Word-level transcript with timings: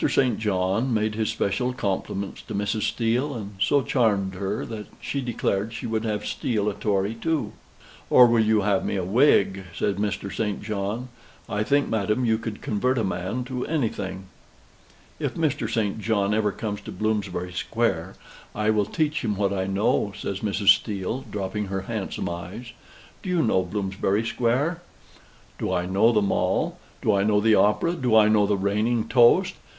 St. 0.09 0.39
John 0.39 0.95
made 0.95 1.13
his 1.13 1.29
special 1.29 1.73
compliments 1.73 2.41
to 2.47 2.55
Mrs. 2.55 2.89
Steele, 2.89 3.35
and 3.35 3.51
so 3.61 3.83
charmed 3.83 4.33
her 4.33 4.65
that 4.65 4.87
she 4.99 5.21
declared 5.21 5.73
she 5.73 5.85
would 5.85 6.05
have 6.05 6.25
Steele 6.25 6.67
a 6.69 6.73
Tory 6.73 7.13
too. 7.13 7.51
"Or 8.09 8.25
will 8.25 8.41
you 8.43 8.61
have 8.61 8.83
me 8.83 8.95
a 8.95 9.03
Whig?" 9.03 9.65
says 9.77 9.97
Mr. 9.97 10.33
St. 10.35 10.63
John. 10.63 11.09
"I 11.47 11.61
think, 11.61 11.87
madam, 11.87 12.25
you 12.25 12.39
could 12.39 12.63
convert 12.63 12.97
a 12.97 13.03
man 13.03 13.43
to 13.43 13.63
anything." 13.67 14.23
"If 15.19 15.35
Mr. 15.35 15.69
St. 15.69 15.99
John 16.01 16.33
ever 16.33 16.51
comes 16.51 16.81
to 16.81 16.91
Bloomsbury 16.91 17.53
Square 17.53 18.15
I 18.55 18.71
will 18.71 18.85
teach 18.85 19.23
him 19.23 19.35
what 19.35 19.53
I 19.53 19.67
know," 19.67 20.13
says 20.17 20.39
Mrs. 20.39 20.69
Steele, 20.69 21.23
dropping 21.29 21.65
her 21.67 21.81
handsome 21.81 22.27
eyes. 22.27 22.71
"Do 23.21 23.29
you 23.29 23.43
know 23.43 23.61
Bloomsbury 23.61 24.25
Square?" 24.25 24.81
"Do 25.59 25.71
I 25.71 25.85
know 25.85 26.11
the 26.11 26.23
Mall? 26.23 26.79
Do 27.03 27.13
I 27.13 27.21
know 27.23 27.39
the 27.39 27.53
Opera? 27.53 27.93
Do 27.93 28.15
I 28.15 28.27
know 28.29 28.47
the 28.47 28.57
reigning 28.57 29.07
toast? 29.07 29.53